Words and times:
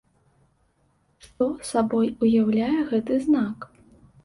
Што 1.25 1.49
сабой 1.71 2.07
уяўляе 2.29 2.73
гэты 2.91 3.23
знак? 3.29 3.71